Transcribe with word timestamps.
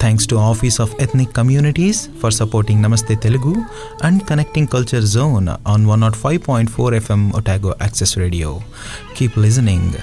Thanks 0.00 0.28
to 0.28 0.34
office 0.42 0.80
of 0.80 1.02
ethnic 1.02 1.36
communities 1.36 2.08
for 2.20 2.32
supporting 2.32 2.82
Namaste 2.82 3.16
Telugu 3.16 3.52
and 4.02 4.22
connecting 4.28 4.68
culture 4.68 5.04
zone 5.06 5.48
on 5.66 5.86
one 5.86 6.00
nought 6.00 6.16
five 6.16 6.40
point 6.48 6.70
four 6.70 6.94
FM 6.94 7.32
Otago 7.32 7.74
access 7.82 8.18
radio 8.18 8.50
keep 9.16 9.38
listening 9.38 9.94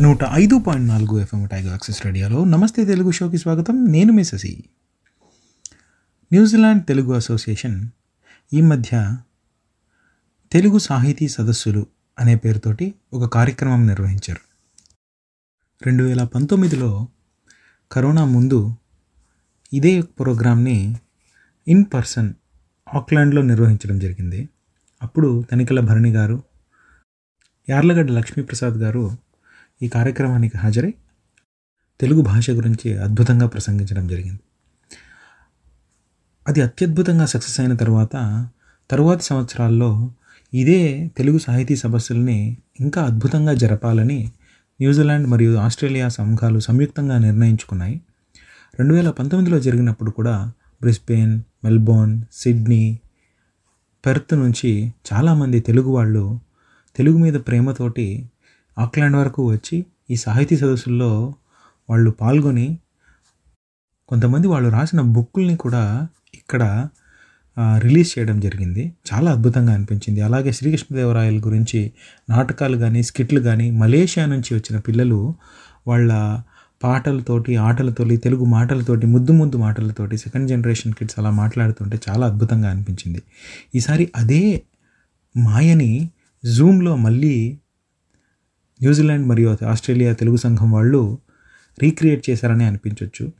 నూట 0.00 0.24
ఐదు 0.32 0.56
point 0.58 0.88
నాలుగు 0.88 1.20
FM 1.20 1.46
tiger 1.46 1.70
access 1.70 2.06
రేడియోలో 2.06 2.44
నమస్తే 2.44 2.84
తెలుగు 2.84 3.10
షోకి 3.10 3.38
స్వాగతం. 3.38 3.86
నేను 3.86 4.12
మిససి 4.12 4.52
New Zealand 6.30 6.86
Telugu 6.86 7.12
association 7.12 7.76
ఈ 8.52 8.60
మధ్య 8.60 8.92
తెలుగు 10.52 10.78
సాహితీ 10.78 11.28
సదస్సులు 11.28 11.82
అనే 12.18 12.36
పేరుతోటి 12.36 12.94
ఒక 13.12 13.28
కార్యక్రమం 13.28 13.86
నిర్వహించారు. 13.86 14.40
రెండు 15.86 16.04
వేల 16.04 16.24
పంతొమ్మిదిలో 16.24 17.08
కరోనా 17.92 18.24
ముందు 18.24 18.76
ఇదే 19.72 20.00
ప్రోగ్రామ్ని 20.00 20.96
ఇన్ 21.68 21.84
పర్సన్ 21.94 22.34
ఆక్లాండ్లో 22.94 23.42
నిర్వహించడం 23.42 23.98
జరిగింది. 23.98 24.48
అప్పుడు 25.02 25.44
తనికల 25.52 25.80
భరణి 25.80 26.12
గారు 26.12 26.42
యార్లగడ్డ 27.68 28.10
లక్ష్మీప్రసాద్ 28.10 28.74
గారు 28.74 29.16
ఈ 29.82 29.88
కార్యక్రమానికి 29.88 30.58
హాజరై 30.58 30.94
తెలుగు 32.00 32.22
భాష 32.22 32.50
గురించి 32.50 32.98
అద్భుతంగా 32.98 33.46
ప్రసంగించడం 33.46 34.08
జరిగింది. 34.08 34.40
అది 36.48 36.62
అత్యద్భుతంగా 36.62 37.26
సక్సెస్ 37.26 37.60
అయిన 37.60 37.76
తర్వాత 37.76 38.48
తరువాతి 38.90 39.22
సంవత్సరాల్లో 39.22 40.10
ఇదే 40.54 41.10
తెలుగు 41.18 41.38
సాహితీ 41.38 41.76
సదస్సుల్ని 41.76 42.56
ఇంకా 42.80 43.02
అద్భుతంగా 43.02 43.54
జరపాలని 43.54 44.32
న్యూజిలాండ్ 44.80 45.26
మరియు 45.26 45.56
ఆస్ట్రేలియా 45.56 46.08
సంఘాలు 46.08 46.60
సంయుక్తంగా 46.60 47.18
నిర్ణయించుకున్నాయి. 47.18 48.00
రెండు 48.78 48.94
వేల 48.94 49.10
పంతొమ్మిదిలో 49.10 49.60
జరిగినప్పుడు 49.60 50.10
కూడా 50.10 50.52
బ్రిస్బెయిన్ 50.80 51.40
మెల్బోర్న్ 51.64 52.22
సిడ్నీ 52.32 52.98
పెర్త్ 54.06 54.34
నుంచి 54.34 54.92
చాలామంది 55.12 55.60
తెలుగు 55.60 55.90
వాళ్ళు 55.90 56.40
తెలుగు 56.96 57.18
మీద 57.18 57.34
ప్రేమతోటి 57.34 58.30
ఆక్లాండ్ 58.78 59.16
వరకు 59.16 59.50
వచ్చి 59.50 59.86
ఈ 60.10 60.16
సాహితీ 60.16 60.56
సదస్సుల్లో 60.56 61.34
వాళ్ళు 61.90 62.10
పాల్గొని 62.10 62.78
కొంతమంది 64.08 64.48
వాళ్ళు 64.48 64.68
రాసిన 64.68 65.00
బుక్కుల్ని 65.00 65.56
కూడా 65.56 66.08
ఇక్కడ 66.34 66.88
రిలీజ్ 67.58 68.18
చేయడం 68.18 68.40
జరిగింది. 68.40 68.92
చాలా 69.14 69.30
అద్భుతంగా 69.30 69.74
అనిపించింది. 69.74 70.20
అలాగే 70.20 70.52
శ్రీకృష్ణదేవరాయల 70.52 71.38
గురించి 71.38 71.92
నాటకాలు 72.30 72.76
కానీ 72.76 73.02
స్కిట్లు 73.02 73.40
కానీ 73.40 73.70
మలేషియా 73.70 74.26
నుంచి 74.26 74.54
వచ్చిన 74.54 74.78
పిల్లలు 74.78 75.34
వాళ్ళ 75.86 76.40
పాటలతోటి 76.82 77.56
ఆటలతోటి 77.56 78.16
తెలుగు 78.16 78.44
మాటలతోటి 78.44 79.06
ముద్దు 79.06 79.32
ముద్దు 79.32 79.56
మాటలతోటి 79.56 80.16
సెకండ్ 80.16 80.48
జనరేషన్ 80.48 80.92
కిడ్స్ 80.92 81.14
అలా 81.18 81.30
మాట్లాడుతుంటే 81.30 82.00
చాలా 82.10 82.26
అద్భుతంగా 82.26 82.70
అనిపించింది. 82.70 83.22
ఈసారి 83.74 84.12
అదే 84.16 84.62
మాయని 85.36 86.10
జూమ్లో 86.44 86.96
మళ్ళీ 86.96 87.58
న్యూజిలాండ్ 88.82 89.26
మరియు 89.28 89.56
ఆస్ట్రేలియా 89.66 90.12
తెలుగు 90.12 90.36
సంఘం 90.36 90.70
వాళ్ళు 90.70 91.18
రీక్రియేట్ 91.82 92.30
చేశారని 92.30 92.64
అనిపించవచ్చు 92.64 93.32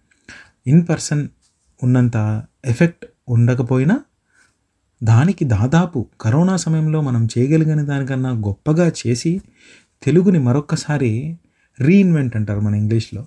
ఇన్ 0.67 0.87
పర్సన్ 0.89 1.29
ఉన్నంత 1.83 2.43
ఎఫెక్ట్ 2.65 3.05
ఉండకపోయినా 3.29 4.01
దానికి 5.03 5.45
దాదాపు 5.45 6.07
కరోనా 6.21 6.57
సమయంలో 6.57 7.01
మనం 7.01 7.29
చేయగలిగిన 7.39 7.83
దానికన్నా 7.83 8.31
గొప్పగా 8.31 8.93
చేసి 9.07 9.43
తెలుగుని 10.03 10.39
మరొక్కసారి 10.39 11.39
రీఇన్వెంట్ 11.81 12.37
అంటారు 12.37 12.61
మన 12.61 12.75
ఇంగ్లీష్లో. 12.75 13.27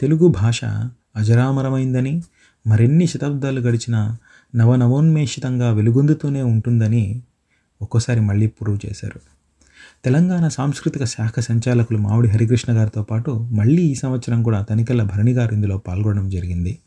తెలుగు 0.00 0.28
భాష 0.28 0.64
అజరామరమైందని 1.16 2.22
మరిన్ని 2.66 3.06
శతాబ్దాలు 3.06 3.60
గడిచిన 3.60 4.16
నవనవోన్మేషితంగా 4.54 5.72
వెలుగొందుతూనే 5.72 6.42
ఉంటుందని 6.42 7.22
ఒక్కోసారి 7.82 8.20
మళ్ళీ 8.20 8.46
ప్రూవ్ 8.46 8.86
చేశారు. 8.86 9.20
తెలంగాణ 10.04 10.48
సాంస్కృతిక 10.48 11.04
శాఖ 11.04 11.40
సంచాలకులు 11.40 11.98
మామిడి 11.98 12.28
హరికృష్ణ 12.28 12.76
గారితో 12.76 13.02
పాటు 13.02 13.30
మళ్ళీ 13.30 13.82
ఈ 13.82 13.94
సంవత్సరం 13.94 14.42
కూడా 14.42 14.62
తనికెళ్ళ 14.62 15.02
భరణి 15.02 15.32
గారు 15.32 15.54
ఇందులో 15.54 15.78
పాల్గొనడం 15.78 16.28
జరిగింది. 16.28 16.78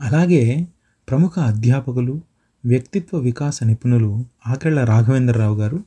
అలాగే 0.00 0.66
ప్రముఖ 1.08 1.38
అధ్యాపకులు 1.38 2.20
వ్యక్తిత్వ 2.64 3.18
వికాస 3.18 3.62
నిపుణులు 3.62 4.24
ఆకెళ్ళ 4.46 4.84
రాఘవేంద్రరావు 4.84 5.56
గారు 5.56 5.84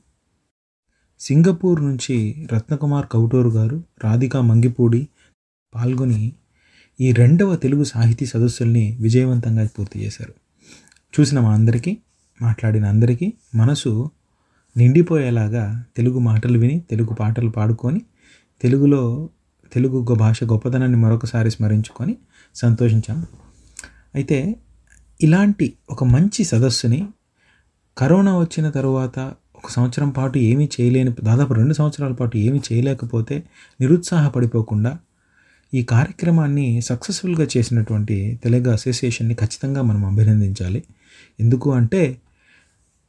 సింగపూర్ 1.19 1.83
నుంచి 1.83 2.47
రత్నకుమార్ 2.53 3.07
కౌటూరు 3.07 3.49
గారు 3.49 3.83
రాధికా 4.03 4.41
మంగిపూడి 4.41 5.07
పాల్గొని 5.75 6.33
ఈ 6.99 7.11
రెండవ 7.11 7.55
తెలుగు 7.55 7.83
సాహితీ 7.83 8.25
సదస్సుల్ని 8.25 8.97
విజయవంతంగా 9.01 9.67
పూర్తి 9.79 9.99
చేశారు. 9.99 10.33
చూసిన 11.19 11.39
మా 11.39 11.53
అందరికీ 11.53 11.97
మాట్లాడిన 12.41 12.85
అందరికీ 12.85 13.33
మనసు 13.55 14.09
నిండిపోయేలాగా 14.77 15.85
తెలుగు 15.97 16.19
మాటలు 16.19 16.59
విని 16.59 16.79
తెలుగు 16.79 17.13
పాటలు 17.13 17.49
పాడుకొని 17.49 18.01
తెలుగులో 18.61 19.29
తెలుగు 19.73 20.15
భాష 20.15 20.43
గొప్పతనాన్ని 20.43 20.97
మరొకసారి 20.97 21.51
స్మరించుకొని 21.51 22.17
సంతోషించాము 22.55 23.50
అయితే 24.15 24.55
ఇలాంటి 25.21 25.73
ఒక 25.89 26.03
మంచి 26.03 26.43
సదస్సుని 26.43 27.07
కరోనా 27.97 28.37
వచ్చిన 28.37 28.69
తర్వాత 28.69 29.19
ఒక 29.55 29.69
సంవత్సరం 29.69 30.09
పాటు 30.09 30.37
ఏమీ 30.37 30.69
చేయలేని 30.81 31.11
దాదాపు 31.23 31.53
రెండు 31.53 31.73
సంవత్సరాల 31.73 32.13
పాటు 32.13 32.37
ఏమీ 32.37 32.61
చేయలేకపోతే 32.71 33.43
నిరుత్సాహపడిపోకుండా 33.81 34.97
ఈ 35.73 35.83
కార్యక్రమాన్ని 35.83 36.81
సక్సెస్ఫుల్గా 36.81 37.47
చేసినటువంటి 37.57 38.39
తెలుగు 38.43 38.69
అసోసియేషన్ని 38.69 39.35
ఖచ్చితంగా 39.35 39.81
మనం 39.81 40.05
అభినందించాలి. 40.05 40.83
ఎందుకు 41.39 41.73
అంటే 41.73 42.17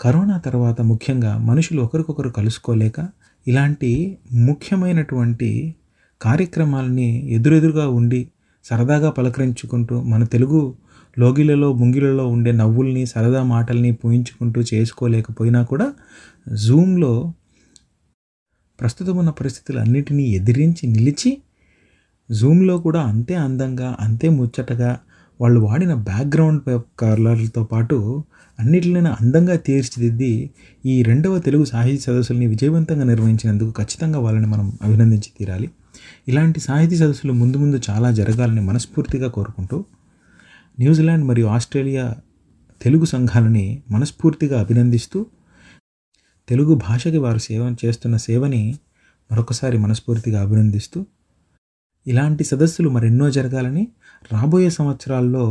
కరోనా 0.01 0.39
తర్వాత 0.39 0.81
ముఖ్యంగా 0.81 1.39
మనుషులు 1.39 1.83
ఒకరికొకరు 1.83 2.31
కలుసుకోలేక 2.31 3.09
ఇలాంటి 3.47 4.19
ముఖ్యమైనటువంటి 4.33 5.75
కార్యక్రమాలని 6.23 7.31
ఎదురెదురుగా 7.31 7.89
ఉండి 7.89 8.29
సరదాగా 8.65 9.11
పలకరించుకుంటూ 9.11 10.03
మన 10.03 10.25
తెలుగు 10.25 10.75
లోగిలలో 11.19 11.73
ముంగిలలో 11.73 12.27
ఉండే 12.27 12.53
నవ్వుల్ని 12.53 13.07
సరదా 13.07 13.43
మాటల్ని 13.43 13.93
పూయించుకుంటూ 13.93 14.61
చేసుకోలేకపోయినా 14.75 15.63
కూడా 15.63 15.93
జూమ్లో 16.53 17.33
ప్రస్తుతం 18.81 19.17
ఉన్న 19.17 19.31
పరిస్థితులన్నిటినీ 19.31 20.23
ఎదిరించి 20.23 20.89
నిలిచి 20.89 21.39
జూమ్లో 22.31 22.79
కూడా 22.79 23.01
అంతే 23.01 23.35
అందంగా 23.35 23.97
అంతే 24.01 24.29
ముచ్చటగా 24.29 24.99
వాళ్ళు 25.41 25.61
వాడిన 25.61 25.95
బ్యాక్గ్రౌండ్ 25.95 26.81
కలర్లతో 26.99 27.65
పాటు 27.65 28.25
అన్నిటిని 28.59 28.99
అందంగా 28.99 29.57
తీర్చిదిద్ది 29.57 30.51
ఈ 30.87 31.03
రెండవ 31.03 31.39
తెలుగు 31.39 31.65
సాహితీ 31.65 31.99
సదస్సుల్ని 31.99 32.47
విజయవంతంగా 32.47 33.05
నిర్వహించినందుకు 33.05 33.71
ఖచ్చితంగా 33.71 34.19
వాళ్ళని 34.19 34.47
మనం 34.47 34.79
అభినందించి 34.83 35.31
తీరాలి. 35.39 35.71
ఇలాంటి 36.29 36.61
సాహితీ 36.61 36.97
సదస్సులు 36.97 37.33
ముందు 37.33 37.59
ముందు 37.59 37.81
చాలా 37.91 38.11
జరగాలని 38.11 38.61
మనస్ఫూర్తిగా 38.61 39.29
కోరుకుంటూ 39.29 39.85
న్యూజిలాండ్ 40.83 41.25
మరియు 41.25 41.47
ఆస్ట్రేలియా 41.47 42.05
తెలుగు 42.81 43.05
సంఘాలని 43.05 43.67
మనస్ఫూర్తిగా 43.91 44.61
అభినందిస్తూ 44.61 45.19
తెలుగు 46.49 46.75
భాషకి 46.75 47.19
వారు 47.19 47.39
సేవ 47.39 47.65
చేస్తున్న 47.85 48.17
సేవని 48.17 48.63
మరొకసారి 49.31 49.77
మనస్ఫూర్తిగా 49.79 50.39
అభినందిస్తూ 50.43 51.01
ఇలాంటి 52.07 52.45
సదస్సులు 52.45 52.89
మరెన్నో 52.91 53.31
జరగాలని 53.31 53.85
రాబోయే 54.33 54.71
సంవత్సరాల్లో 54.71 55.45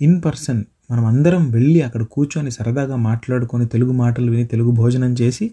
ఇన్ 0.00 0.16
పర్సన్ 0.24 0.62
మనం 0.90 1.04
అందరం 1.04 1.42
వెళ్ళి 1.50 1.80
అక్కడ 1.82 2.02
కూర్చొని 2.06 2.50
సరదాగా 2.50 2.96
మాట్లాడుకొని 2.96 3.66
తెలుగు 3.66 3.92
మాటలు 3.92 4.28
విని 4.30 4.46
తెలుగు 4.46 4.70
భోజనం 4.70 5.12
చేసి 5.12 5.46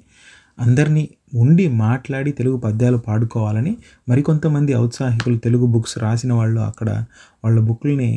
అందరినీ 0.60 1.04
ఉండి 1.34 1.66
మాట్లాడి 1.78 2.32
తెలుగు 2.32 2.58
పద్యాలు 2.58 2.98
పాడుకోవాలని 2.98 3.74
మరికొంతమంది 4.10 4.72
ఔత్సాహికులు 4.76 5.38
తెలుగు 5.38 5.66
బుక్స్ 5.66 5.98
రాసిన 5.98 6.34
వాళ్ళు 6.34 6.62
అక్కడ 6.62 6.90
వాళ్ళ 7.44 7.60
బుక్లని 7.60 8.12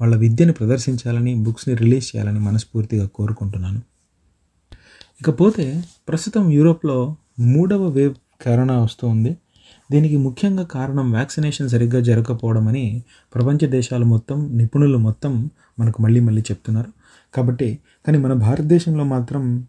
వాళ్ళ 0.00 0.16
విద్యను 0.16 0.52
ప్రదర్శించాలని 0.52 1.34
బుక్స్ని 1.34 1.74
రిలీజ్ 1.74 2.16
చేయాలని 2.16 2.40
మనస్ఫూర్తిగా 2.40 3.06
కోరుకుంటున్నాను. 3.06 3.82
ఇకపోతే 5.20 5.84
ప్రస్తుతం 6.08 6.50
యూరోప్లో 6.50 7.16
మూడవ 7.40 7.86
వేవ్ 7.88 8.14
కరోనా 8.40 8.82
వస్తుంది 8.82 9.36
దీనికి 9.90 10.16
ముఖ్యంగా 10.16 10.62
కారణం 10.62 11.12
వ్యాక్సినేషన్ 11.12 11.68
సరిగ్గా 11.68 12.00
జరగకపోవడం 12.00 12.68
అని 12.68 13.02
ప్రపంచ 13.34 13.66
దేశాలు 13.66 14.04
మొత్తం 14.04 14.56
నిపుణులు 14.56 14.98
మొత్తం 14.98 15.50
మనకు 15.80 16.02
మళ్ళీ 16.02 16.20
మళ్ళీ 16.20 16.42
చెప్తున్నారు. 16.42 16.90
కాబట్టి 17.34 17.78
కానీ 18.06 18.18
మన 18.18 18.32
భారతదేశంలో 18.32 19.04
మాత్రం 19.04 19.66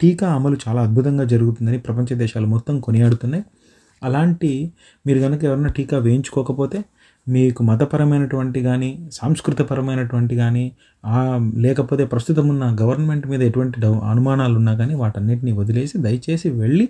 టీకా 0.00 0.34
అమలు 0.34 0.56
చాలా 0.68 0.82
అద్భుతంగా 0.82 1.24
జరుగుతుందని 1.24 1.78
ప్రపంచ 1.78 2.14
దేశాలు 2.14 2.46
మొత్తం 2.46 2.80
కొనియాడుతున్నాయి. 2.80 3.44
అలాంటి 4.02 4.72
మీరు 5.06 5.18
కనుక 5.18 5.44
ఎవరైనా 5.44 5.68
టీకా 5.68 5.98
వేయించుకోకపోతే 5.98 6.84
మీకు 7.28 7.62
మతపరమైనటువంటి 7.62 8.62
కానీ 8.62 8.90
సాంస్కృతిపరమైనటువంటి 9.12 10.36
కానీ 10.36 10.64
లేకపోతే 11.56 12.04
ప్రస్తుతం 12.04 12.48
ఉన్న 12.48 12.76
గవర్నమెంట్ 12.80 13.26
మీద 13.26 13.42
ఎటువంటి 13.42 13.80
డౌ- 13.80 14.02
అనుమానాలు 14.04 14.56
ఉన్నా 14.56 14.74
కానీ 14.74 14.94
వాటన్నిటిని 14.94 15.52
వదిలేసి 15.52 15.98
దయచేసి 15.98 16.50
వెళ్ళి 16.54 16.86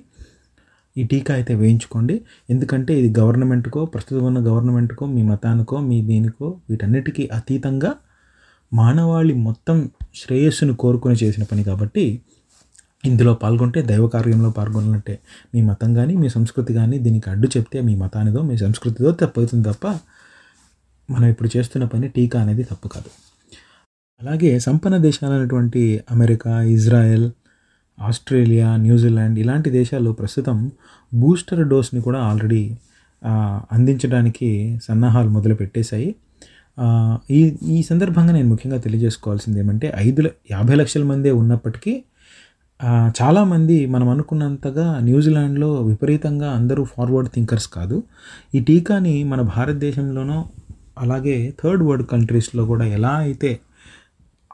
ఈ 0.97 1.05
టీకా 1.05 1.35
అయితే 1.35 1.55
వేయించుకోండి. 1.55 2.15
ఎందుకంటే 2.51 2.99
ఇది 2.99 3.21
గవర్నమెంట్కో 3.21 3.85
ప్రస్తుతం 3.85 4.25
ఉన్న 4.25 4.39
గవర్నమెంట్కో 4.47 5.07
మీ 5.07 5.23
మతానికో 5.23 5.81
మీ 5.81 6.03
దీనికో 6.03 6.47
వీటన్నిటికీ 6.71 7.29
అతీతంగా 7.33 7.91
మానవాళి 8.73 9.35
మొత్తం 9.41 9.77
శ్రేయస్సును 10.15 10.75
కోరుకొని 10.75 11.17
చేసిన 11.17 11.43
పని 11.45 11.65
కాబట్టి 11.65 12.05
ఇందులో 13.05 13.35
పాల్గొంటే 13.35 13.83
దైవ 13.83 14.07
కార్యంలో 14.07 14.51
పాల్గొన్నట్టే. 14.51 15.15
మీ 15.55 15.63
మతం 15.63 15.95
కానీ 15.95 16.17
మీ 16.17 16.29
సంస్కృతి 16.29 16.75
కానీ 16.75 16.99
దీనికి 16.99 17.31
అడ్డు 17.31 17.49
చెప్తే 17.57 17.81
మీ 17.81 17.97
మతానిదో 17.97 18.43
మీ 18.43 18.57
సంస్కృతిదో 18.57 19.11
తప్పవుతుంది 19.21 19.65
తప్ప 19.71 19.85
మనం 21.11 21.27
ఇప్పుడు 21.29 21.51
చేస్తున్న 21.57 21.85
పని 21.85 22.09
టీకా 22.09 22.39
అనేది 22.41 22.63
తప్పు 22.63 22.89
కాదు. 22.89 23.11
అలాగే 24.21 24.51
సంపన్న 24.59 24.97
దేశాలైనటువంటి 24.97 25.83
అమెరికా 26.11 26.53
ఇజ్రాయెల్ 26.77 27.27
ఆస్ట్రేలియా 27.99 28.69
న్యూజిలాండ్ 28.77 29.39
ఇలాంటి 29.39 29.71
దేశాలు 29.71 30.11
ప్రస్తుతం 30.13 30.59
బూస్టర్ 31.15 31.63
డోస్ని 31.69 32.01
కూడా 32.01 32.19
ఆల్రెడీ 32.19 32.63
అందించడానికి 33.73 34.51
సన్నాహాలు 34.83 35.29
మొదలు 35.29 35.55
పెట్టేశాయి. 35.55 36.11
ఈ 37.31 37.41
ఈ 37.75 37.79
సందర్భంగా 37.83 38.33
నేను 38.33 38.49
ముఖ్యంగా 38.49 38.79
తెలియజేసుకోవాల్సింది 38.79 39.59
ఏమంటే 39.61 39.87
ఐదు 39.97 40.23
యాభై 40.51 40.75
లక్షల 40.75 41.03
మందే 41.03 41.31
ఉన్నప్పటికీ 41.31 41.95
చాలామంది 43.21 43.77
మనం 43.87 44.09
అనుకున్నంతగా 44.09 44.87
న్యూజిలాండ్లో 45.01 45.71
విపరీతంగా 45.83 46.49
అందరూ 46.51 46.83
ఫార్వర్డ్ 46.85 47.31
థింకర్స్ 47.35 47.69
కాదు. 47.69 47.97
ఈ 48.55 48.61
టీకాని 48.61 49.15
మన 49.25 49.41
భారతదేశంలోనో 49.55 50.39
అలాగే 50.99 51.55
థర్డ్ 51.65 51.83
వరల్డ్ 51.83 52.07
కంట్రీస్లో 52.07 52.65
కూడా 52.65 52.85
ఎలా 52.85 53.09
అయితే 53.09 53.61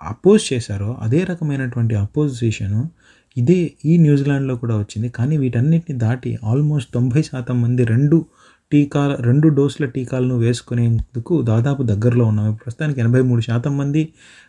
అపోజ్ 0.02 0.52
చేశారో 0.52 0.96
అదే 1.02 1.24
రకమైనటువంటి 1.24 1.94
అపోజిషను 1.94 2.90
ఇదే 3.36 3.72
ఈ 3.84 3.98
న్యూజిలాండ్లో 3.98 4.56
కూడా 4.56 4.76
వచ్చింది. 4.76 5.08
కానీ 5.08 5.36
వీటన్నిటిని 5.36 5.98
దాటి 5.98 6.38
ఆల్మోస్ట్ 6.44 6.94
తొంభై 6.94 7.22
శాతం 7.22 7.62
మంది 7.62 7.84
రెండు 7.84 8.24
టీకా 8.72 9.16
రెండు 9.20 9.48
డోసుల 9.48 9.86
టీకాలను 9.86 10.38
వేసుకునేందుకు 10.38 11.42
దాదాపు 11.42 11.82
దగ్గరలో 11.82 12.24
ఉన్నాము. 12.24 12.58
ప్రస్తుతానికి 12.64 13.00
ఎనభై 13.00 13.22
మూడు 13.22 13.40
శాతం 13.40 13.76
మంది 13.76 14.08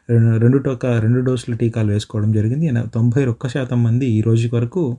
రెండు- 0.09 0.37
రెండు 0.37 0.57
టోకా 0.57 0.99
రెండు 0.99 1.19
డోసుల 1.19 1.53
టీకాలు 1.55 1.91
వేసుకోవడం 1.91 2.31
జరిగింది. 2.31 2.89
తొంభై 2.93 3.25
ఒక్క 3.25 3.47
శాతం 3.47 3.83
మంది 3.83 4.05
ఈ 4.05 4.21
రోజు 4.21 4.49
వరకు 4.53 4.97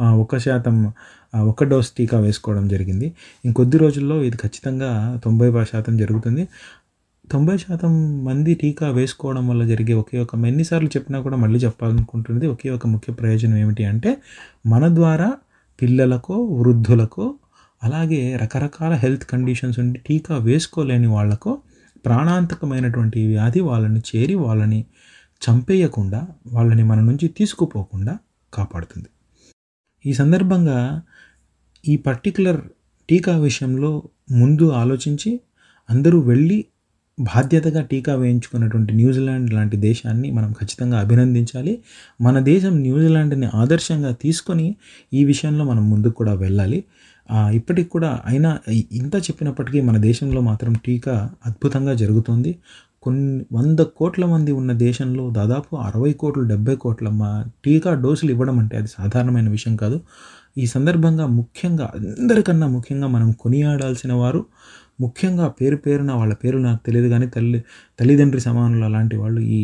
ఒక 0.00 0.18
ఒక్క 0.18 0.38
శాతం 0.38 0.92
ఒక 1.34 1.64
డోస్ 1.64 1.92
టీకా 1.92 2.18
వేసుకోవడం 2.18 2.68
జరిగింది. 2.68 3.14
ఇంకొద్ది 3.44 3.78
రోజుల్లో 3.78 4.22
ఇది 4.22 4.36
ఖచ్చితంగా 4.36 5.20
తొంభై 5.24 5.64
శాతం 5.64 5.96
జరుగుతుంది. 5.96 6.48
తొంభై 7.32 7.58
శాతం 7.58 8.24
మంది 8.24 8.54
టీకా 8.54 8.88
వేసుకోవడం 8.88 9.48
వల్ల 9.48 9.64
జరిగే 9.64 9.92
ఒకే 9.92 10.18
ఒక 10.18 10.34
ఎన్నిసార్లు 10.34 10.88
చెప్పినా 10.88 11.20
కూడా 11.20 11.36
మళ్ళీ 11.36 11.58
చెప్పాలనుకుంటున్నది 11.58 12.46
ఒకే 12.46 12.70
ఒక 12.70 12.86
ముఖ్య 12.86 13.12
ప్రయోజనం 13.12 13.56
ఏమిటి 13.56 13.84
అంటే 13.84 14.16
మన 14.66 14.94
ద్వారా 14.94 15.38
పిల్లలకు 15.82 16.34
వృద్ధులకు 16.34 17.38
అలాగే 17.82 18.36
రకరకాల 18.36 18.92
హెల్త్ 18.92 19.24
కండిషన్స్ 19.24 19.78
ఉండి 19.78 19.98
టీకా 19.98 20.36
వేసుకోలేని 20.36 21.06
వాళ్ళకు 21.06 21.62
ప్రాణాంతకమైనటువంటి 22.04 23.26
వ్యాధి 23.26 23.60
వాళ్ళని 23.60 24.00
చేరి 24.00 24.34
వాళ్ళని 24.34 24.84
చంపేయకుండా 25.50 26.28
వాళ్ళని 26.46 26.82
మన 26.82 27.00
నుంచి 27.00 27.28
తీసుకుపోకుండా 27.28 28.18
కాపాడుతుంది. 28.54 29.08
ఈ 30.06 30.12
సందర్భంగా 30.12 31.02
ఈ 31.84 31.96
పర్టికులర్ 31.96 32.60
టీకా 33.08 33.36
విషయంలో 33.36 34.02
ముందు 34.30 34.66
ఆలోచించి 34.70 35.30
అందరూ 35.88 36.18
వెళ్ళి 36.20 36.58
బాధ్యతగా 37.18 37.80
టీకా 37.82 38.14
వేయించుకున్నటువంటి 38.14 38.92
న్యూజిలాండ్ 38.94 39.48
లాంటి 39.54 39.76
దేశాన్ని 39.76 40.30
మనం 40.30 40.50
ఖచ్చితంగా 40.52 40.98
అభినందించాలి. 41.00 41.72
మన 42.20 42.38
దేశం 42.38 42.74
న్యూజిలాండ్ని 42.80 43.48
ఆదర్శంగా 43.54 44.12
తీసుకొని 44.12 44.76
ఈ 45.12 45.24
విషయంలో 45.24 45.64
మనం 45.64 45.90
ముందుకు 45.90 46.14
కూడా 46.14 46.34
వెళ్ళాలి. 46.34 46.84
ఇప్పటికి 47.52 47.88
కూడా 47.88 48.20
అయినా 48.26 48.50
ఇంత 49.00 49.16
చెప్పినప్పటికీ 49.16 49.80
మన 49.80 49.96
దేశంలో 49.96 50.40
మాత్రం 50.40 50.72
టీకా 50.86 51.30
అద్భుతంగా 51.46 51.94
జరుగుతుంది. 51.94 52.52
కొన్ని 53.02 53.44
వంద 53.52 53.80
కోట్ల 53.80 54.24
మంది 54.26 54.52
ఉన్న 54.52 54.72
దేశంలో 54.72 55.30
దాదాపు 55.30 55.76
అరవై 55.76 56.12
కోట్లు 56.12 56.42
డెబ్బై 56.42 56.74
కోట్ల 56.76 57.08
మా 57.08 57.30
టీకా 57.64 57.94
డోసులు 57.94 58.30
ఇవ్వడం 58.30 58.58
అంటే 58.58 58.76
అది 58.76 58.90
సాధారణమైన 58.98 59.48
విషయం 59.48 59.76
కాదు. 59.76 59.98
ఈ 60.56 60.66
సందర్భంగా 60.66 61.26
ముఖ్యంగా 61.38 61.86
అందరికన్నా 62.18 62.66
ముఖ్యంగా 62.66 63.06
మనం 63.06 63.28
కొనియాడాల్సిన 63.32 64.12
వారు 64.12 64.40
ముఖ్యంగా 65.00 65.48
పేరు 65.48 65.76
పేరున 65.76 66.12
వాళ్ళ 66.12 66.34
పేరు 66.34 66.58
నాకు 66.58 66.80
తెలియదు 66.86 67.08
కానీ 67.08 67.26
తల్లి 67.26 67.60
తల్లిదండ్రి 67.98 68.40
సమానులు 68.40 68.84
అలాంటి 68.84 69.16
వాళ్ళు 69.16 69.40
ఈ 69.58 69.62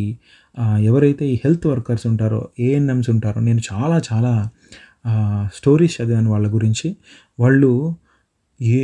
ఎవరైతే 0.82 1.24
ఈ 1.32 1.34
హెల్త్ 1.44 1.66
వర్కర్స్ 1.66 2.06
ఉంటారో 2.06 2.40
ఏఎన్ఎంస్ 2.58 3.10
ఉంటారో 3.10 3.40
నేను 3.40 3.60
చాలా 3.72 4.00
చాలా 4.12 4.32
స్టోరీస్ 5.54 5.96
చదివాను 6.00 6.30
వాళ్ళ 6.30 6.46
గురించి. 6.54 6.88
వాళ్ళు 7.38 7.70
ఏ 8.60 8.80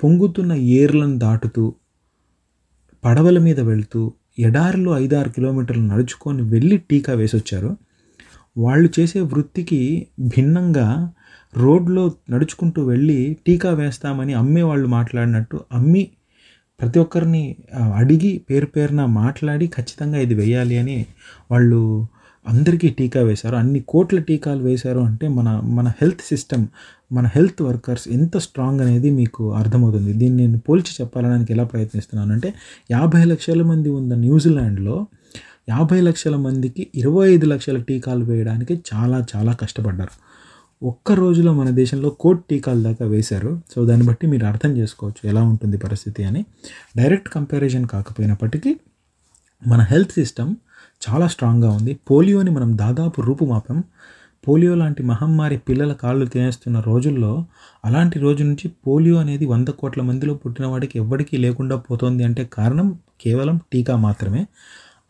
పొంగుతున్న 0.00 0.52
ఏర్లను 0.52 1.16
దాటుతూ 1.18 1.64
పడవల 3.04 3.38
మీద 3.38 3.60
వెళ్తూ 3.60 4.00
ఎడారిలో 4.38 4.90
ఐదారు 4.98 5.28
కిలోమీటర్లు 5.28 5.84
నడుచుకొని 5.86 6.42
వెళ్ళి 6.42 6.76
టీకా 6.90 7.12
వేసొచ్చారు. 7.12 7.70
వాళ్ళు 8.56 8.88
చేసే 8.98 9.20
వృత్తికి 9.20 9.80
భిన్నంగా 10.20 10.86
రోడ్లో 11.54 12.04
నడుచుకుంటూ 12.30 12.80
వెళ్ళి 12.84 13.18
టీకా 13.46 13.70
వేస్తామని 13.70 14.34
అమ్మే 14.34 14.62
వాళ్ళు 14.62 14.88
మాట్లాడినట్టు 14.88 15.56
అమ్మి 15.72 16.02
ప్రతి 16.80 16.98
ఒక్కరిని 16.98 17.42
అడిగి 17.94 18.32
పేరు 18.50 18.66
పేరున 18.66 19.04
మాట్లాడి 19.04 19.66
ఖచ్చితంగా 19.66 20.18
ఇది 20.18 20.34
వేయాలి 20.34 20.76
అని 20.78 21.06
వాళ్ళు 21.50 21.80
అందరికీ 22.46 22.88
టీకా 22.88 23.20
వేశారు. 23.22 23.56
అన్ని 23.56 23.80
కోట్ల 23.80 24.18
టీకాలు 24.18 24.62
వేశారు 24.62 25.00
అంటే 25.00 25.26
మన 25.28 25.48
మన 25.64 25.88
హెల్త్ 26.00 26.22
సిస్టమ్ 26.22 26.64
మన 27.12 27.26
హెల్త్ 27.26 27.62
వర్కర్స్ 27.62 28.08
ఎంత 28.08 28.36
స్ట్రాంగ్ 28.36 28.80
అనేది 28.80 29.10
మీకు 29.10 29.52
అర్థమవుతుంది. 29.52 30.12
దీన్ని 30.12 30.46
నేను 30.46 30.60
పోల్చి 30.68 30.92
చెప్పాలడానికి 31.00 31.52
ఎలా 31.52 31.64
ప్రయత్నిస్తున్నాను 31.64 32.32
అంటే 32.32 32.50
యాభై 32.90 33.22
లక్షల 33.24 33.62
మంది 33.62 33.90
ఉన్న 33.90 34.14
న్యూజిలాండ్లో 34.14 35.06
యాభై 35.68 36.00
లక్షల 36.00 36.36
మందికి 36.36 36.82
ఇరవై 36.94 37.26
ఐదు 37.34 37.46
లక్షల 37.46 37.78
టీకాలు 37.82 38.24
వేయడానికి 38.24 38.74
చాలా 38.90 39.26
చాలా 39.32 39.52
కష్టపడ్డారు. 39.62 40.14
ఒక్క 40.82 41.12
రోజులో 41.12 41.52
మన 41.52 41.70
దేశంలో 41.70 42.08
కోటి 42.08 42.42
టీకాల 42.50 42.82
దాకా 42.82 43.04
వేశారు. 43.04 43.62
సో 43.74 43.84
దాన్ని 43.84 44.06
బట్టి 44.06 44.26
మీరు 44.26 44.44
అర్థం 44.46 44.76
చేసుకోవచ్చు 44.76 45.28
ఎలా 45.28 45.42
ఉంటుంది 45.42 45.76
పరిస్థితి 45.76 46.24
అని. 46.24 46.44
డైరెక్ట్ 46.96 47.28
కంపారిజన్ 47.28 47.86
కాకపోయినప్పటికీ 47.86 48.76
మన 49.66 49.80
హెల్త్ 49.80 50.12
సిస్టమ్ 50.12 50.56
చాలా 51.04 51.28
స్ట్రాంగ్గా 51.28 51.70
ఉంది. 51.70 51.94
పోలియోని 52.10 52.50
మనం 52.50 52.78
దాదాపు 52.78 53.20
రూపుమాపాం. 53.20 53.84
పోలియో 54.48 54.74
లాంటి 54.74 55.02
మహమ్మారి 55.02 55.58
పిల్లల 55.58 55.92
కాళ్ళు 55.92 56.26
తినేస్తున్న 56.26 56.80
రోజుల్లో 56.80 57.44
అలాంటి 57.84 58.18
రోజు 58.18 58.42
నుంచి 58.44 58.68
పోలియో 58.86 59.16
అనేది 59.16 59.46
వంద 59.46 59.68
కోట్ల 59.68 60.02
మందిలో 60.02 60.34
పుట్టిన 60.34 60.66
వాడికి 60.66 60.98
ఎవ్వడికి 60.98 61.36
లేకుండా 61.36 61.76
పోతోంది 61.76 62.24
అంటే 62.24 62.44
కారణం 62.52 62.98
కేవలం 63.20 63.60
టీకా 63.72 63.96
మాత్రమే. 63.96 64.46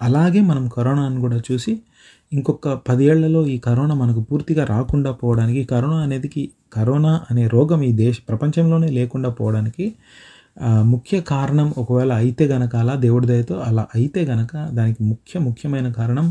అలాగే 0.02 0.40
మనం 0.40 0.68
కరోనాను 0.68 1.20
కూడా 1.20 1.40
చూసి 1.52 1.80
ఇంకొక 2.32 2.68
పదేళ్ళలో 2.88 3.40
ఈ 3.46 3.56
కరోనా 3.58 3.94
మనకు 3.94 4.20
పూర్తిగా 4.20 4.64
రాకుండా 4.64 5.10
పోవడానికి 5.12 5.62
కరోనా 5.64 5.98
అనేది 6.02 6.28
కరోనా 6.72 7.12
అనే 7.30 7.44
రోగం 7.46 7.80
ఈ 7.82 7.92
దేశ 7.96 8.16
ప్రపంచంలోనే 8.28 8.88
లేకుండా 8.90 9.30
పోవడానికి 9.30 9.86
ముఖ్య 10.84 11.16
కారణం 11.28 11.68
ఒకవేళ 11.76 12.12
అయితే 12.14 12.44
గనక 12.44 12.72
అలా 12.76 12.94
దేవుడి 12.96 13.26
దయతో 13.26 13.56
అలా 13.60 13.84
అయితే 13.94 14.20
గనక 14.24 14.52
దానికి 14.72 15.00
ముఖ్య 15.02 15.40
ముఖ్యమైన 15.40 15.88
కారణం 15.92 16.26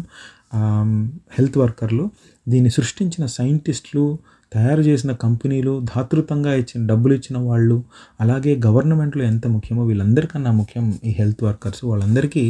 హెల్త్ 1.37 1.57
వర్కర్లు 1.57 2.05
దీన్ని 2.47 2.69
సృష్టించిన 2.69 3.25
సైంటిస్టులు 3.37 4.05
తయారు 4.51 4.81
చేసిన 4.81 5.11
కంపెనీలు 5.11 5.73
ధాతృతంగా 5.91 6.53
ఇచ్చిన 6.53 6.81
డబ్బులు 6.85 7.13
ఇచ్చిన 7.13 7.37
వాళ్ళు 7.37 7.77
అలాగే 8.19 8.53
గవర్నమెంట్లో 8.65 9.23
ఎంత 9.23 9.47
ముఖ్యమో 9.47 9.83
వీళ్ళందరికన్నా 9.85 10.51
ముఖ్యం 10.51 10.85
ఈ 11.03 11.11
హెల్త్ 11.19 11.43
వర్కర్స్. 11.43 11.81
వాళ్ళందరికీ 11.85 12.43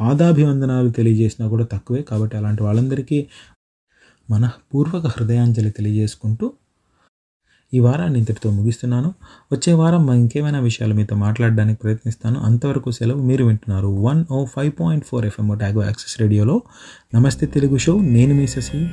పాదాభివందనాలు 0.00 0.90
తెలియజేసినా 0.90 1.46
కూడా 1.48 1.66
తక్కువే 1.72 2.02
కాబట్టి 2.02 2.36
అలాంటి 2.36 2.62
వాళ్ళందరికీ 2.62 3.18
మనపూర్వక 4.28 5.06
హృదయాంజలి 5.06 5.70
తెలియజేసుకుంటూ 5.70 6.46
ఈ 7.74 7.78
వారాన్ని 7.78 8.18
ఇంతటితో 8.18 8.50
ముగిస్తున్నాను. 8.50 9.14
వచ్చే 9.52 9.72
వారం 9.72 10.14
ఇంకేమైనా 10.14 10.60
విషయాలు 10.60 10.94
మీతో 10.94 11.16
మాట్లాడడానికి 11.16 11.80
ప్రయత్నిస్తాను. 11.82 12.40
అంతవరకు 12.40 12.90
సెలవు 12.90 13.22
మీరు 13.22 13.44
వింటున్నారు 13.44 13.86
one 13.86 14.24
o 14.30 14.44
five 14.44 14.72
point 14.80 15.04
four 15.06 15.26
FM 15.26 15.58
Otago 15.58 15.84
access 15.84 16.20
రేడియోలో. 16.20 16.62
నమస్తే 17.14 17.46
తెలుగు 17.46 17.76
షో 17.76 18.00
నేను 18.00 18.34
మీ 18.34 18.46
శశి. 18.46 18.88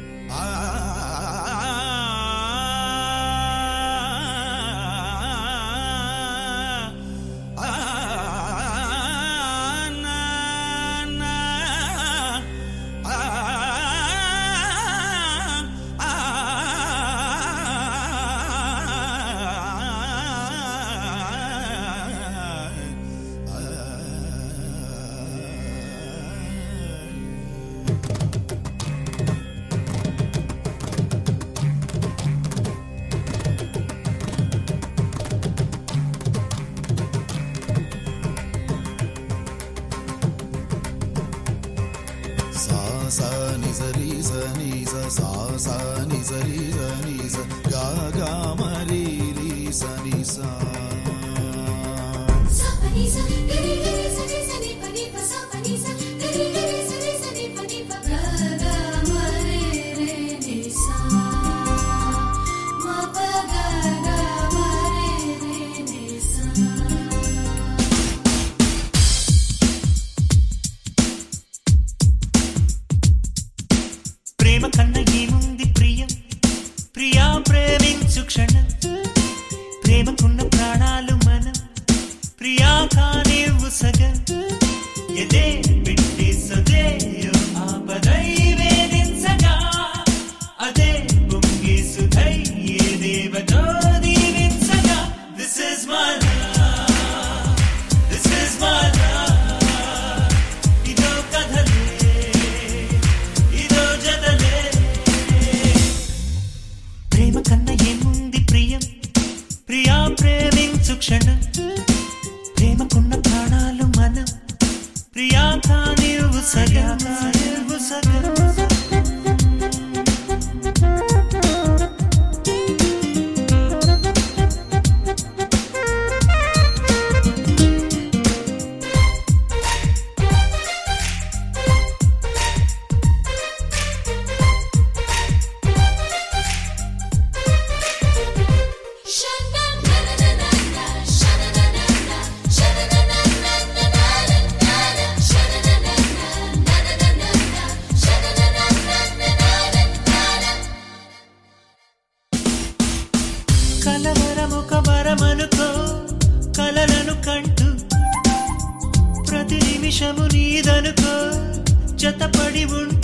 జతపడి 162.01 162.63
ఉంటే 162.79 162.98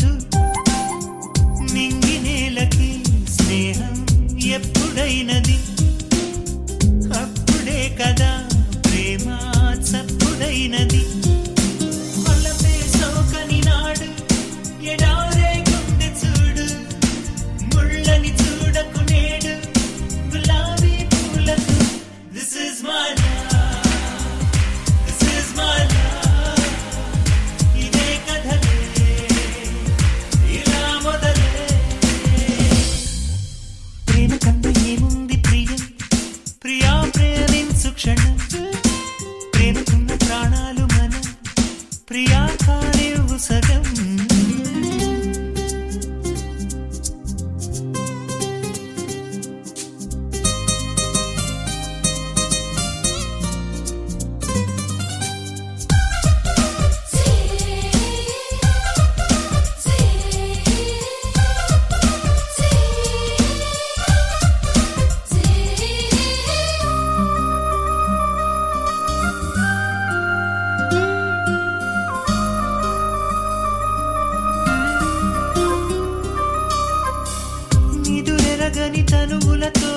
పచ్చని 78.85 79.05
తనువులతో 79.05 79.91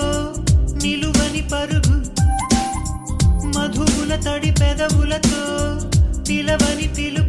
నిలువని 0.83 1.43
పరుగు. 1.53 1.97
మధువుల 3.47 4.17
తడి 4.17 4.51
పెదవులతో 4.51 5.41
పిలవని 6.29 6.89
పిలుపు 6.89 7.28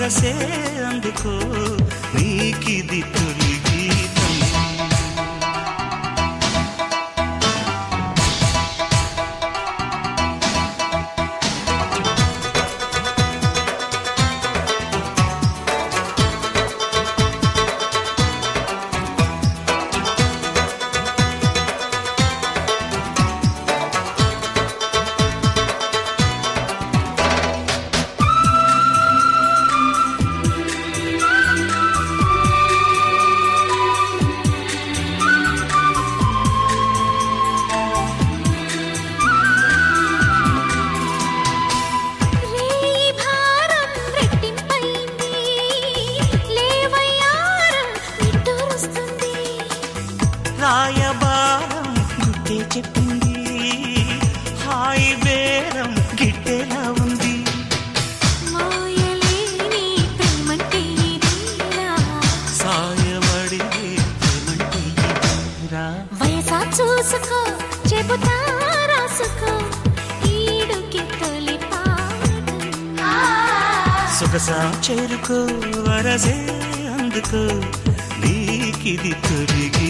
సరసే 0.00 0.30
అందుకో 0.88 1.32
నీకిది 2.14 3.00
మనసా 74.42 74.58
చేరుకో 74.84 75.38
వరసే 75.86 76.36
అందుకో 76.92 77.40
నీకిది 78.22 79.12
తొలిగి 79.24 79.89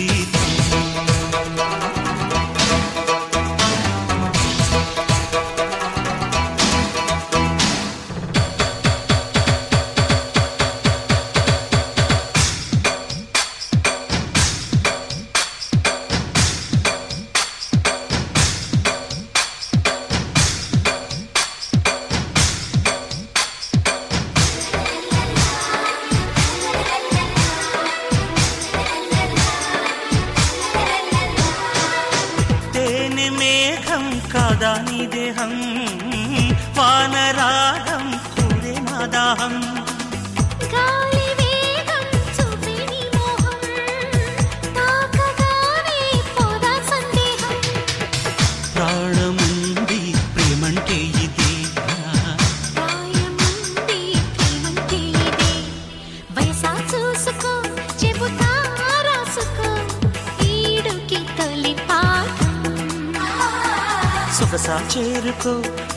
అందుకు 65.40 65.52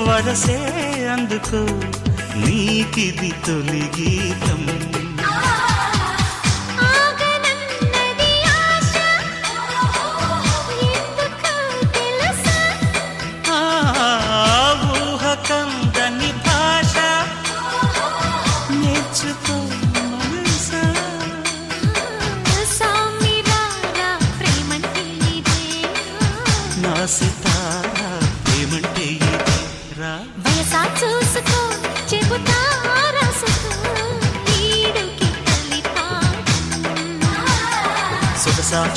వరసే 0.08 0.56
అందుకు 1.14 1.62
నీకిది 2.44 3.32
తొలి 3.46 3.84
గీతం? 3.96 4.62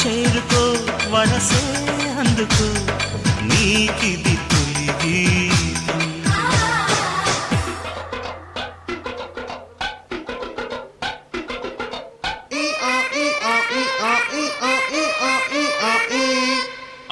చేరుకో 0.07 0.63
వరసే 1.13 1.63
అందుకు 2.21 2.67
నీకిది 3.49 4.35
తొలి 4.51 5.17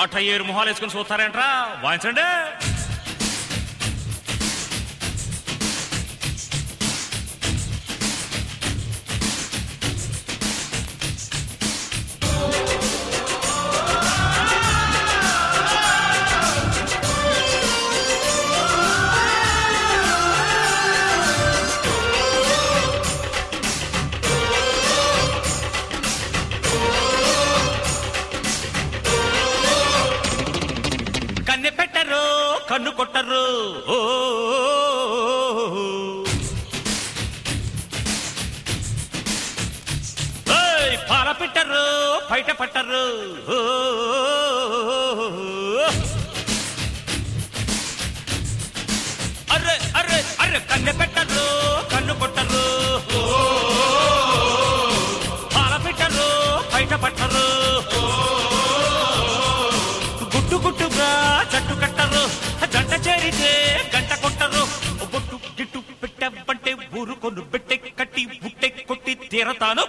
అట్ట 0.02 0.16
ఏరు 0.32 0.44
మొహాలు 0.44 0.68
వేసుకొని 0.70 0.94
చూస్తారంట్రా? 0.94 1.48
వాయించండి. 1.84 2.26
పాల 41.14 41.32
పెట్టరు 41.40 41.82
బయట 42.30 42.50
పట్టరు. 42.60 43.02
అర్రే 49.54 49.74
అర్రే 49.98 50.18
అర్రే 50.42 50.60
కన్ను 50.70 50.92
పెట్టరు 51.00 51.44
కన్ను 51.92 52.14
కొట్టరు. 52.22 52.64
పాల 55.54 55.74
పెట్టరు 55.86 56.28
బయట 56.74 56.92
పట్టరు. 57.04 57.46
గుట్టు 60.34 60.56
గుట్టుగా 60.66 61.10
జట్టు 61.54 61.76
కట్టరు 61.84 62.24
జంట 62.74 62.92
చేరితే 63.06 63.52
గంట 63.94 64.12
కొట్టరు. 64.24 64.64
బొట్టు 65.14 65.38
గిట్టు 65.60 65.82
పెట్టబట్టే 66.02 66.74
ఊరు 67.00 67.16
కొను 67.24 67.44
పెట్టే 67.54 67.78
కట్టి 68.00 68.24
బుట్టే 68.44 68.70
కొట్టి 68.90 69.14
తీరతాను. 69.32 69.86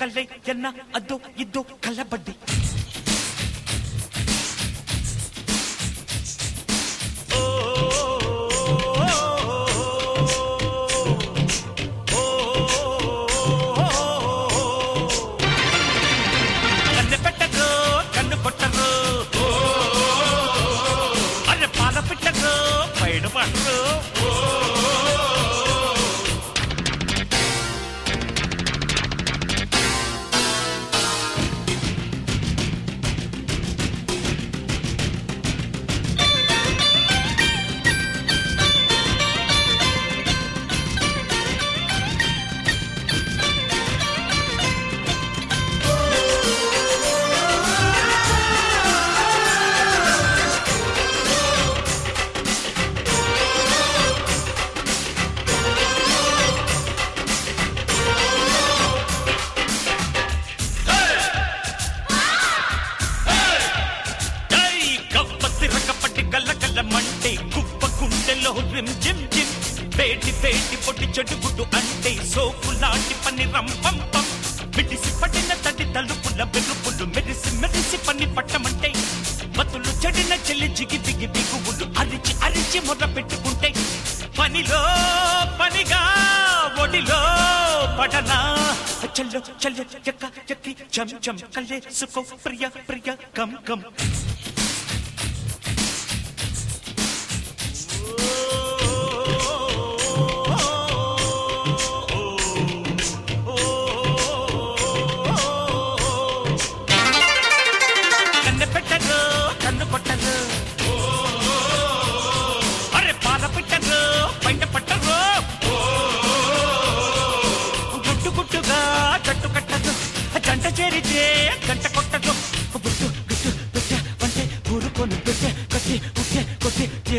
ಕಳ್ಳೆ 0.00 0.22
ಎನ್ನ 0.48 0.66
ಅದು 0.94 1.16
ಇದ್ದು 1.38 1.60
ಕಲ್ಲಬಡ್ಡಿ. 1.84 2.34
పడనా? 87.98 88.38
చల్లో 89.16 89.40
చల్లో 89.62 89.84
చెక్క 90.06 90.24
చెక్కి 90.50 90.72
చం 90.94 91.08
చం 91.24 91.36
కళ్ళేసుకో 91.54 92.20
ప్రియ 92.44 92.64
ప్రియ 92.88 93.08
కం 93.36 93.50
కం 93.68 93.80